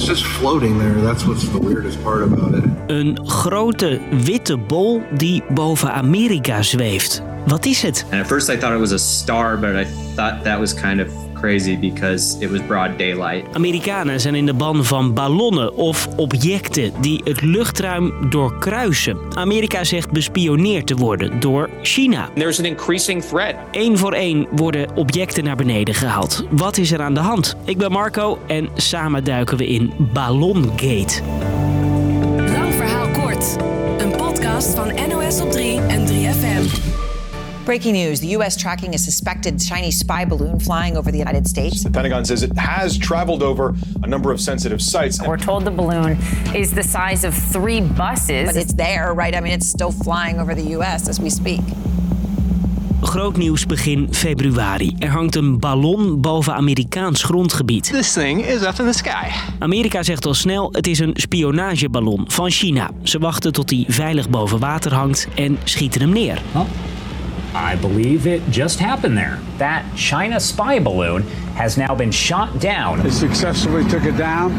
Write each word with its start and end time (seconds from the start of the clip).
It's 0.00 0.08
just 0.08 0.24
floating 0.24 0.78
there. 0.78 0.94
That's 1.02 1.26
what's 1.26 1.46
the 1.48 1.58
weirdest 1.58 2.02
part 2.02 2.22
about 2.22 2.54
it. 2.54 2.64
Een 2.86 3.18
grote 3.24 4.00
witte 4.24 4.56
bol 4.56 5.02
die 5.16 5.42
boven 5.54 5.92
Amerika 5.92 6.62
zweeft. 6.62 7.22
Wat 7.46 7.66
is 7.66 7.82
het? 7.82 8.04
And 8.10 8.20
at 8.20 8.26
first 8.26 8.48
I 8.48 8.56
thought 8.56 8.74
it 8.74 8.78
was 8.78 8.92
a 8.92 8.98
star, 8.98 9.58
but 9.58 9.76
I 9.76 9.86
thought 10.14 10.44
that 10.44 10.58
was 10.58 10.74
kind 10.74 11.00
of 11.00 11.08
crazy 11.40 11.78
because 11.78 12.36
it 12.40 12.50
was 12.50 12.60
broad 12.66 12.98
daylight. 12.98 13.44
Amerikanen 13.52 14.20
zijn 14.20 14.34
in 14.34 14.46
de 14.46 14.54
ban 14.54 14.84
van 14.84 15.14
ballonnen 15.14 15.74
of 15.74 16.08
objecten 16.16 16.92
die 17.00 17.20
het 17.24 17.42
luchtruim 17.42 18.30
doorkruisen. 18.30 19.18
Amerika 19.34 19.84
zegt 19.84 20.10
bespioneerd 20.10 20.86
te 20.86 20.94
worden 20.94 21.40
door 21.40 21.70
China. 21.82 22.28
There's 22.34 22.58
an 22.58 22.64
increasing 22.64 23.24
threat. 23.24 23.54
Eén 23.70 23.98
voor 23.98 24.12
één 24.12 24.46
worden 24.50 24.96
objecten 24.96 25.44
naar 25.44 25.56
beneden 25.56 25.94
gehaald. 25.94 26.44
Wat 26.50 26.76
is 26.76 26.92
er 26.92 27.00
aan 27.00 27.14
de 27.14 27.20
hand? 27.20 27.56
Ik 27.64 27.78
ben 27.78 27.92
Marco 27.92 28.38
en 28.46 28.68
samen 28.74 29.24
duiken 29.24 29.56
we 29.56 29.66
in 29.66 29.92
Ballongate. 30.12 31.22
Lang 32.36 32.74
verhaal 32.74 33.08
kort. 33.08 33.56
Een 33.98 34.10
podcast 34.10 34.74
van 34.74 34.92
NOS 35.08 35.40
op 35.40 35.50
3 35.50 35.80
en 35.80 36.06
3FM. 36.06 37.09
Breaking 37.70 37.92
news 37.92 38.18
the 38.18 38.26
U.S. 38.38 38.56
tracking 38.56 38.96
a 38.96 38.98
suspected 38.98 39.60
Chinese 39.60 39.96
spy 39.96 40.24
balloon 40.24 40.58
flying 40.58 40.96
over 40.96 41.12
the 41.12 41.18
United 41.18 41.46
States. 41.46 41.84
The 41.84 41.90
Pentagon 41.90 42.24
says 42.24 42.42
it 42.42 42.58
has 42.58 42.98
traveled 42.98 43.44
over 43.44 43.76
a 44.02 44.08
number 44.08 44.32
of 44.32 44.40
sensitive 44.40 44.82
sites. 44.82 45.20
We're 45.24 45.36
told 45.36 45.64
the 45.64 45.70
balloon 45.70 46.18
is 46.52 46.72
the 46.72 46.82
size 46.82 47.22
of 47.22 47.32
three 47.32 47.80
buses. 47.80 48.46
But 48.46 48.56
it's 48.56 48.74
there, 48.74 49.14
right? 49.14 49.36
I 49.36 49.40
mean, 49.40 49.52
it's 49.52 49.68
still 49.68 49.92
flying 49.92 50.40
over 50.40 50.52
the 50.52 50.64
U.S. 50.78 51.08
as 51.08 51.20
we 51.20 51.30
speak. 51.30 51.60
Groot 53.00 53.36
nieuws 53.36 53.66
begin 53.66 54.08
februari. 54.10 54.94
Er 54.98 55.10
hangt 55.10 55.36
een 55.36 55.58
ballon 55.58 56.20
boven 56.20 56.54
Amerikaans 56.54 57.22
grondgebied. 57.22 57.84
This 57.84 58.12
thing 58.12 58.44
is 58.44 58.62
up 58.62 58.78
in 58.78 58.86
the 58.86 58.92
sky. 58.92 59.28
Amerika 59.58 60.02
zegt 60.02 60.26
al 60.26 60.34
snel 60.34 60.68
het 60.72 60.86
is 60.86 60.98
een 60.98 61.12
spionageballon 61.14 62.24
van 62.26 62.50
China. 62.50 62.90
Ze 63.02 63.18
wachten 63.18 63.52
tot 63.52 63.70
hij 63.70 63.84
veilig 63.88 64.30
boven 64.30 64.58
water 64.58 64.94
hangt 64.94 65.28
en 65.34 65.58
schieten 65.64 66.00
hem 66.00 66.12
neer. 66.12 66.42
I 67.54 67.76
believe 67.76 68.26
it 68.26 68.42
just 68.50 68.78
happened 68.78 69.16
there. 69.16 69.38
That 69.58 69.82
China 69.94 70.40
spy 70.40 70.80
balloon 70.80 71.22
has 71.54 71.76
now 71.76 71.94
been 71.96 72.12
shot 72.12 72.60
down. 72.60 73.02
They 73.02 73.10
successfully 73.10 73.84
took 73.84 74.04
it 74.04 74.16
down, 74.16 74.52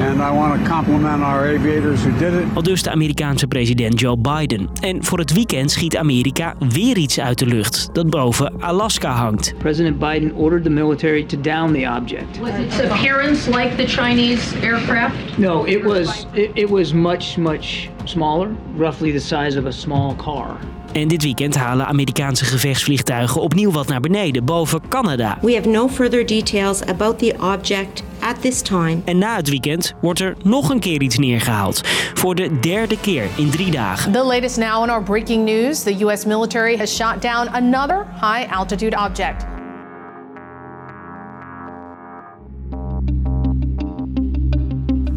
and 0.00 0.20
I 0.20 0.30
want 0.30 0.62
to 0.62 0.68
compliment 0.68 1.22
our 1.22 1.46
aviators 1.46 2.04
who 2.04 2.12
did 2.18 2.34
it. 2.34 2.44
Al 2.54 2.62
dus 2.62 2.82
de 2.82 2.90
Amerikaanse 2.90 3.46
president 3.46 4.00
Joe 4.00 4.16
Biden. 4.16 4.68
En 4.80 5.04
voor 5.04 5.18
het 5.18 5.32
weekend 5.32 5.70
schiet 5.70 5.96
Amerika 5.96 6.54
weer 6.58 6.96
iets 6.96 7.20
uit 7.20 7.38
de 7.38 7.46
lucht 7.46 7.88
dat 7.92 8.10
boven 8.10 8.52
Alaska 8.60 9.10
hangt. 9.10 9.54
President 9.58 9.98
Biden 9.98 10.34
ordered 10.34 10.64
the 10.64 10.70
military 10.70 11.24
to 11.24 11.40
down 11.40 11.72
the 11.72 11.88
object. 11.98 12.38
Was 12.38 12.50
its 12.50 12.90
appearance 12.90 13.50
like 13.50 13.76
the 13.76 13.86
Chinese 13.86 14.56
aircraft? 14.62 15.38
No, 15.38 15.64
it 15.64 15.84
was 15.84 16.26
it, 16.32 16.50
it 16.54 16.68
was 16.68 16.92
much 16.92 17.36
much 17.36 17.88
smaller, 18.08 18.48
roughly 18.76 19.12
the 19.12 19.18
size 19.18 19.58
of 19.58 19.64
a 19.66 19.70
small 19.70 20.14
car. 20.14 20.56
En 20.92 21.08
dit 21.08 21.22
weekend 21.22 21.56
halen 21.56 21.86
Amerikaanse 21.86 22.44
gevechtsvliegtuigen 22.44 23.40
opnieuw 23.40 23.70
wat 23.70 23.88
naar 23.88 24.00
beneden, 24.00 24.44
boven 24.44 24.88
Canada. 24.88 25.38
We 25.40 25.54
have 25.54 25.68
no 25.68 25.88
further 25.88 26.26
details 26.26 26.84
about 26.84 27.18
the 27.18 27.34
object 27.54 28.02
at 28.20 28.40
this 28.40 28.60
time. 28.62 28.96
En 29.04 29.18
na 29.18 29.36
het 29.36 29.48
weekend 29.48 29.94
wordt 30.00 30.20
er 30.20 30.36
nog 30.42 30.70
een 30.70 30.80
keer 30.80 31.02
iets 31.02 31.18
neergehaald. 31.18 31.80
Voor 32.14 32.34
de 32.34 32.58
derde 32.60 33.00
keer 33.00 33.24
in 33.36 33.50
drie 33.50 33.70
dagen. 33.70 34.12
The 34.12 34.24
latest 34.24 34.56
now 34.56 34.82
in 34.84 34.90
our 34.90 35.02
breaking 35.02 35.44
news. 35.44 35.82
The 35.82 35.96
U.S. 36.00 36.24
military 36.24 36.76
has 36.76 36.96
shot 36.96 37.22
down 37.22 37.48
another 37.48 38.06
high 38.20 38.52
altitude 38.52 38.96
object. 38.96 39.55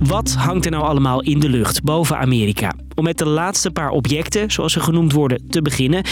Wat 0.10 0.34
hangt 0.34 0.66
er 0.66 0.72
nou 0.72 0.84
allemaal 0.84 1.22
in 1.22 1.40
de 1.40 1.50
lucht 1.50 1.84
boven 1.84 2.18
Amerika? 2.18 2.74
Om 2.96 3.04
met 3.04 3.18
de 3.18 3.26
laatste 3.26 3.72
paar 3.72 3.90
objecten, 3.90 4.52
zoals 4.52 4.74
ze 4.74 4.80
genoemd 4.80 5.12
worden, 5.12 5.50
te 5.50 5.62
beginnen. 5.62 6.04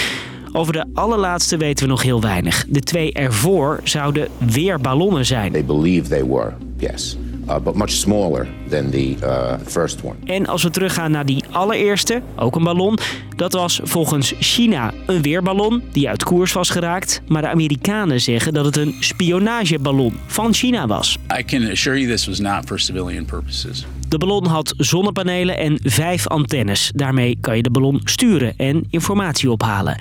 Over 0.52 0.74
de 0.74 0.86
allerlaatste 0.94 1.58
weten 1.58 1.86
we 1.86 1.92
nog 1.92 2.04
heel 2.04 2.22
weinig. 2.22 2.66
De 2.68 2.80
twee 2.80 3.14
ervoor 3.14 3.80
zouden 3.84 4.28
weer 4.38 4.80
ballonnen 4.80 5.26
zijn. 5.26 5.52
They 5.52 5.66
believe 5.66 6.10
they 6.10 6.26
were, 6.26 6.54
yes. 6.78 7.18
Uh, 7.50 7.60
but 7.60 7.76
much 7.76 7.90
smaller 7.90 8.48
than 8.70 8.90
the 8.90 9.16
uh, 9.24 9.54
first 9.66 10.02
one. 10.04 10.16
En 10.26 10.48
als 10.48 10.64
we 10.64 10.70
teruggaan 10.70 11.12
naar 11.12 11.26
die 11.26 11.44
allereerste, 11.52 12.22
ook 12.36 12.56
een 12.56 12.64
ballon, 12.64 12.98
dat 13.36 13.54
was 13.54 13.80
volgens 13.84 14.34
China 14.40 14.94
een 15.06 15.22
weerballon 15.22 15.84
die 15.92 16.10
uit 16.10 16.24
koers 16.24 16.54
was 16.54 16.70
geraakt. 16.70 17.22
Maar 17.28 17.42
de 17.42 17.50
Amerikanen 17.50 18.22
zeggen 18.22 18.54
dat 18.54 18.66
het 18.66 18.78
een 18.78 18.96
spionageballon 19.00 20.14
van 20.26 20.54
China 20.54 20.88
was. 20.88 21.18
I 21.40 21.44
can 21.44 21.70
assure 21.70 22.00
you 22.00 22.12
this 22.12 22.28
was 22.28 22.40
not 22.40 22.66
for 22.66 22.80
civilian 22.80 23.26
purposes. 23.26 23.86
De 24.08 24.18
ballon 24.18 24.46
had 24.46 24.74
zonnepanelen 24.78 25.58
en 25.58 25.80
vijf 25.84 26.28
antennes. 26.28 26.92
Daarmee 26.96 27.38
kan 27.42 27.56
je 27.56 27.64
de 27.64 27.72
ballon 27.72 28.02
sturen 28.04 28.54
en 28.58 28.88
informatie 28.90 29.52
ophalen. 29.52 29.98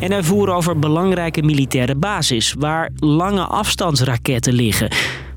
En 0.00 0.12
hij 0.12 0.22
voer 0.22 0.50
over 0.50 0.78
belangrijke 0.78 1.42
militaire 1.42 1.94
basis 1.94 2.54
waar 2.58 2.90
lange 2.98 3.44
afstandsraketten 3.44 4.52
liggen 4.52 4.90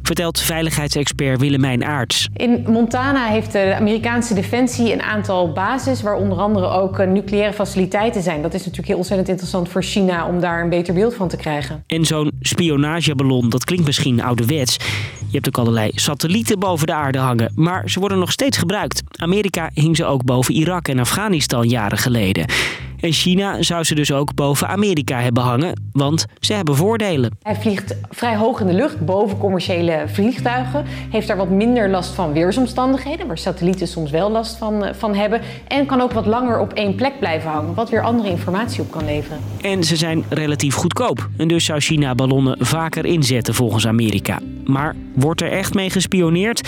vertelt 0.10 0.40
veiligheidsexpert 0.40 1.40
Willemijn 1.40 1.86
Aarts. 1.86 2.30
In 2.34 2.64
Montana 2.68 3.28
heeft 3.28 3.52
de 3.52 3.76
Amerikaanse 3.76 4.34
defensie 4.34 4.94
een 4.94 5.02
aantal 5.02 5.52
bases... 5.52 6.02
waar 6.02 6.16
onder 6.16 6.38
andere 6.38 6.68
ook 6.68 7.06
nucleaire 7.06 7.54
faciliteiten 7.54 8.22
zijn. 8.22 8.42
Dat 8.42 8.54
is 8.54 8.60
natuurlijk 8.60 8.88
heel 8.88 8.98
ontzettend 8.98 9.30
interessant 9.30 9.70
voor 9.70 9.84
China... 9.84 10.28
om 10.28 10.40
daar 10.40 10.62
een 10.62 10.70
beter 10.70 10.94
beeld 10.94 11.14
van 11.14 11.28
te 11.28 11.38
krijgen. 11.38 11.84
En 11.88 12.06
zo'n 12.06 12.32
spionageballon, 12.42 13.50
dat 13.50 13.64
klinkt 13.64 13.86
misschien 13.86 14.22
ouderwets... 14.22 14.78
Je 15.28 15.36
hebt 15.36 15.48
ook 15.48 15.58
allerlei 15.58 15.92
satellieten 15.96 16.60
boven 16.60 16.88
de 16.88 16.94
aarde 16.94 17.18
hangen, 17.18 17.52
maar 17.56 17.90
ze 17.90 18.00
worden 18.00 18.20
nog 18.20 18.32
steeds 18.32 18.58
gebruikt. 18.58 19.02
Amerika 19.16 19.70
hing 19.74 19.96
ze 19.96 20.06
ook 20.06 20.24
boven 20.24 20.54
Irak 20.54 20.88
en 20.88 21.00
Afghanistan 21.00 21.68
jaren 21.68 21.98
geleden. 21.98 22.46
En 23.00 23.12
China 23.12 23.62
zou 23.62 23.84
ze 23.84 23.96
dus 23.96 24.12
ook 24.12 24.36
boven 24.36 24.68
Amerika 24.68 25.20
hebben 25.20 25.44
hangen, 25.44 25.82
want 25.92 26.26
ze 26.40 26.54
hebben 26.54 26.76
voordelen. 26.76 27.38
Hij 27.42 27.56
vliegt 27.56 27.96
vrij 28.10 28.36
hoog 28.36 28.60
in 28.60 28.68
de 28.68 28.74
lucht, 28.74 29.06
boven 29.06 29.38
commerciële 29.38 30.04
vliegtuigen. 30.08 30.86
Heeft 31.10 31.28
daar 31.28 31.38
wat 31.38 31.50
minder 31.50 31.90
last 31.90 32.12
van 32.12 32.34
weersomstandigheden, 32.34 33.28
waar 33.28 33.38
satellieten 33.38 33.88
soms 33.88 34.12
wel 34.12 34.32
last 34.32 34.58
van, 34.58 34.86
van 34.96 35.16
hebben. 35.16 35.42
En 35.68 35.86
kan 35.86 36.02
ook 36.02 36.12
wat 36.12 36.26
langer 36.26 36.60
op 36.60 36.74
één 36.74 36.96
plek 36.96 37.20
blijven 37.20 37.50
hangen, 37.50 37.74
wat 37.74 37.90
weer 37.90 38.02
andere 38.02 38.30
informatie 38.30 38.82
op 38.82 38.92
kan 38.92 39.06
leveren. 39.06 39.40
En 39.62 39.84
ze 39.84 39.96
zijn 39.96 40.24
relatief 40.30 40.76
goedkoop. 40.76 41.30
En 41.38 41.48
dus 41.48 41.66
zou 41.66 41.80
China 41.80 42.16
ballonnen 42.16 42.66
vaker 42.66 43.06
inzetten 43.06 43.54
volgens 43.54 43.88
Amerika. 43.88 44.40
Maar 44.66 44.96
wordt 45.16 45.42
er 45.42 45.52
echt 45.52 45.74
mee 45.74 45.90
gespioneerd? 45.90 46.68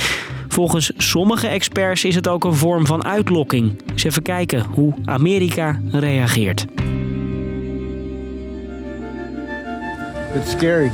Volgens 0.51 0.91
sommige 0.97 1.47
experts 1.47 2.03
is 2.03 2.16
het 2.16 2.28
ook 2.28 2.44
een 2.44 2.56
vorm 2.56 2.85
van 2.85 3.06
uitlokking. 3.06 3.81
Dus 3.94 4.03
even 4.03 4.22
kijken 4.22 4.66
hoe 4.66 4.94
Amerika 5.06 5.79
reageert. 5.91 6.66
It's 10.35 10.51
scary. 10.51 10.91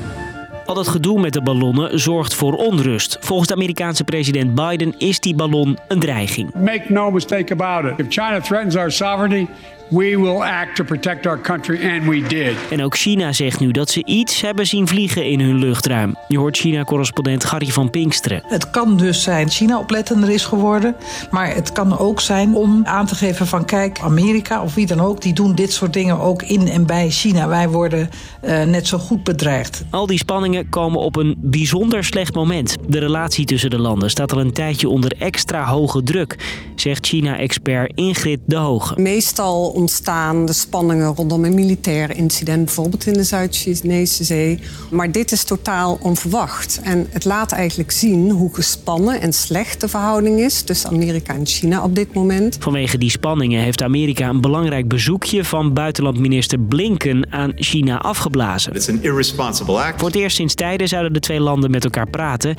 Al 0.67 0.75
dat 0.75 0.87
gedoe 0.87 1.19
met 1.19 1.33
de 1.33 1.41
ballonnen 1.41 1.99
zorgt 1.99 2.33
voor 2.33 2.53
onrust. 2.53 3.17
Volgens 3.19 3.47
de 3.47 3.55
Amerikaanse 3.55 4.03
president 4.03 4.55
Biden 4.55 4.93
is 4.97 5.19
die 5.19 5.35
ballon 5.35 5.77
een 5.87 5.99
dreiging. 5.99 6.53
Make 6.53 6.83
no 6.87 7.11
mistake 7.11 7.53
about 7.53 7.91
it. 7.91 8.05
If 8.05 8.05
China 8.09 8.41
threatens 8.41 8.75
our 8.75 8.91
sovereignty, 8.91 9.47
we 9.89 10.19
will 10.19 10.41
act 10.41 10.75
to 10.75 10.83
protect 10.83 11.25
our 11.25 11.41
country 11.41 11.89
and 11.89 12.03
we 12.03 12.21
did. 12.27 12.55
En 12.69 12.83
ook 12.83 12.97
China 12.97 13.33
zegt 13.33 13.59
nu 13.59 13.71
dat 13.71 13.89
ze 13.89 14.05
iets 14.05 14.41
hebben 14.41 14.67
zien 14.67 14.87
vliegen 14.87 15.25
in 15.25 15.39
hun 15.39 15.57
luchtruim. 15.57 16.15
Je 16.27 16.37
hoort 16.37 16.57
China-correspondent 16.57 17.45
Gary 17.45 17.67
van 17.67 17.89
Pinksteren. 17.89 18.43
Het 18.47 18.69
kan 18.69 18.97
dus 18.97 19.23
zijn 19.23 19.49
China 19.49 19.79
oplettender 19.79 20.29
is 20.29 20.45
geworden. 20.45 20.95
Maar 21.31 21.55
het 21.55 21.71
kan 21.71 21.97
ook 21.97 22.21
zijn 22.21 22.55
om 22.55 22.81
aan 22.85 23.05
te 23.05 23.15
geven 23.15 23.47
van 23.47 23.65
kijk, 23.65 23.99
Amerika 23.99 24.63
of 24.63 24.75
wie 24.75 24.85
dan 24.85 24.99
ook... 24.99 25.21
die 25.21 25.33
doen 25.33 25.55
dit 25.55 25.73
soort 25.73 25.93
dingen 25.93 26.19
ook 26.19 26.43
in 26.43 26.67
en 26.67 26.85
bij 26.85 27.09
China. 27.09 27.47
Wij 27.47 27.69
worden 27.69 28.09
uh, 28.43 28.63
net 28.63 28.87
zo 28.87 28.97
goed 28.97 29.23
bedreigd. 29.23 29.83
Al 29.89 30.07
die 30.07 30.17
spanningen 30.17 30.56
komen 30.69 30.99
op 30.99 31.15
een 31.15 31.35
bijzonder 31.37 32.03
slecht 32.03 32.35
moment. 32.35 32.75
De 32.87 32.99
relatie 32.99 33.45
tussen 33.45 33.69
de 33.69 33.79
landen 33.79 34.09
staat 34.09 34.33
al 34.33 34.39
een 34.39 34.53
tijdje 34.53 34.89
onder 34.89 35.13
extra 35.19 35.65
hoge 35.65 36.03
druk... 36.03 36.35
zegt 36.75 37.07
China-expert 37.07 37.91
Ingrid 37.95 38.39
de 38.45 38.55
Hoge. 38.55 39.01
Meestal 39.01 39.69
ontstaan 39.69 40.45
de 40.45 40.53
spanningen 40.53 41.15
rondom 41.15 41.45
een 41.45 41.53
militair 41.53 42.15
incident, 42.15 42.65
bijvoorbeeld 42.65 43.05
in 43.05 43.13
de 43.13 43.23
Zuid-Chinese 43.23 44.23
Zee. 44.23 44.59
Maar 44.89 45.11
dit 45.11 45.31
is 45.31 45.43
totaal 45.43 45.97
onverwacht. 46.01 46.79
En 46.83 47.07
het 47.09 47.25
laat 47.25 47.51
eigenlijk 47.51 47.91
zien 47.91 48.31
hoe 48.31 48.53
gespannen 48.53 49.21
en 49.21 49.33
slecht 49.33 49.81
de 49.81 49.87
verhouding 49.87 50.39
is 50.39 50.61
tussen 50.61 50.89
Amerika 50.89 51.33
en 51.33 51.45
China 51.45 51.83
op 51.83 51.95
dit 51.95 52.13
moment. 52.13 52.57
Vanwege 52.59 52.97
die 52.97 53.09
spanningen 53.09 53.61
heeft 53.61 53.83
Amerika 53.83 54.29
een 54.29 54.41
belangrijk 54.41 54.87
bezoekje 54.87 55.45
van 55.45 55.73
buitenlandminister 55.73 56.59
Blinken 56.59 57.27
aan 57.31 57.51
China 57.55 57.97
afgeblazen. 57.97 58.73
It's 58.73 58.89
an 58.89 58.99
irresponsible 59.01 59.83
act. 59.83 59.99
Voor 59.99 60.07
het 60.07 60.17
eerst 60.17 60.39
sinds 60.47 60.63
tijden 60.63 60.87
zouden 60.87 61.13
de 61.13 61.19
twee 61.19 61.39
landen 61.39 61.71
met 61.71 61.83
elkaar 61.83 62.09
praten. 62.09 62.55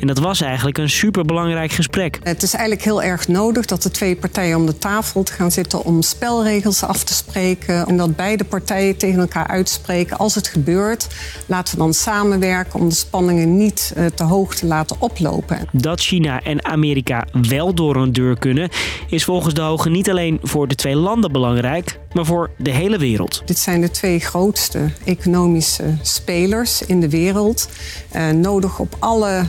En 0.00 0.06
dat 0.06 0.18
was 0.18 0.40
eigenlijk 0.40 0.78
een 0.78 0.90
superbelangrijk 0.90 1.72
gesprek. 1.72 2.18
Het 2.22 2.42
is 2.42 2.54
eigenlijk 2.54 2.84
heel 2.84 3.02
erg 3.02 3.28
nodig 3.28 3.66
dat 3.66 3.82
de 3.82 3.90
twee 3.90 4.16
partijen 4.16 4.56
om 4.56 4.66
de 4.66 4.78
tafel 4.78 5.22
te 5.22 5.32
gaan 5.32 5.50
zitten 5.50 5.84
om 5.84 6.02
spelregels 6.02 6.82
af 6.82 7.04
te 7.04 7.14
spreken. 7.14 7.86
En 7.86 7.96
dat 7.96 8.16
beide 8.16 8.44
partijen 8.44 8.96
tegen 8.96 9.20
elkaar 9.20 9.46
uitspreken. 9.46 10.18
Als 10.18 10.34
het 10.34 10.48
gebeurt, 10.48 11.06
laten 11.46 11.74
we 11.74 11.80
dan 11.80 11.94
samenwerken 11.94 12.80
om 12.80 12.88
de 12.88 12.94
spanningen 12.94 13.56
niet 13.56 13.92
eh, 13.96 14.06
te 14.06 14.24
hoog 14.24 14.54
te 14.54 14.66
laten 14.66 14.96
oplopen. 14.98 15.58
Dat 15.72 16.00
China 16.00 16.42
en 16.42 16.64
Amerika 16.64 17.26
wel 17.48 17.74
door 17.74 17.96
een 17.96 18.12
deur 18.12 18.38
kunnen, 18.38 18.68
is 19.08 19.24
volgens 19.24 19.54
de 19.54 19.60
Hoge 19.60 19.90
niet 19.90 20.10
alleen 20.10 20.38
voor 20.42 20.68
de 20.68 20.74
twee 20.74 20.96
landen 20.96 21.32
belangrijk, 21.32 21.98
maar 22.12 22.24
voor 22.24 22.50
de 22.58 22.70
hele 22.70 22.98
wereld. 22.98 23.42
Dit 23.44 23.58
zijn 23.58 23.80
de 23.80 23.90
twee 23.90 24.20
grootste 24.20 24.90
economische 25.04 25.96
spelers 26.02 26.82
in 26.82 27.00
de 27.00 27.08
wereld. 27.08 27.68
Eh, 28.10 28.30
nodig 28.30 28.78
op 28.78 28.96
alle 28.98 29.44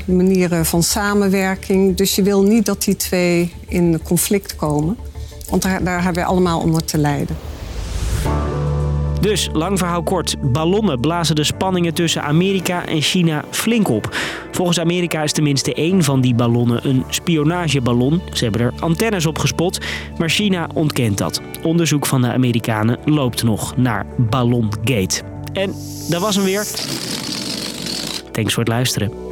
van 0.66 0.84
samenwerking. 0.84 1.96
Dus 1.98 2.16
je 2.16 2.24
wil 2.24 2.44
niet 2.44 2.66
dat 2.66 2.84
die 2.84 2.96
twee 2.96 3.54
in 3.68 4.00
conflict 4.04 4.56
komen. 4.56 4.98
Want 5.50 5.62
daar, 5.62 5.84
daar 5.84 6.04
hebben 6.04 6.24
we 6.24 6.30
allemaal 6.30 6.60
onder 6.60 6.86
te 6.86 6.98
lijden. 6.98 7.38
Dus, 9.22 9.50
lang 9.54 9.78
verhaal 9.78 10.04
kort, 10.04 10.36
ballonnen 10.52 11.00
blazen 11.00 11.36
de 11.36 11.44
spanningen 11.44 11.94
tussen 11.94 12.24
Amerika 12.24 12.86
en 12.86 13.02
China 13.02 13.44
flink 13.50 13.88
op. 13.88 14.18
Volgens 14.52 14.80
Amerika 14.80 15.24
is 15.24 15.32
tenminste 15.32 15.74
één 15.74 16.04
van 16.04 16.22
die 16.22 16.36
ballonnen 16.36 16.88
een 16.88 17.04
spionageballon. 17.10 18.22
Ze 18.34 18.44
hebben 18.44 18.62
er 18.62 18.74
antennes 18.80 19.26
op 19.26 19.38
gespot, 19.38 19.78
maar 20.18 20.30
China 20.30 20.70
ontkent 20.74 21.18
dat. 21.18 21.42
Onderzoek 21.64 22.06
van 22.06 22.22
de 22.22 22.32
Amerikanen 22.32 23.00
loopt 23.06 23.44
nog 23.44 23.78
naar 23.78 24.06
Ballongate. 24.18 25.22
En 25.54 25.74
dat 26.10 26.22
was 26.22 26.36
hem 26.36 26.44
weer. 26.46 26.66
Thanks 28.32 28.54
voor 28.54 28.64
het 28.64 28.72
luisteren. 28.74 29.27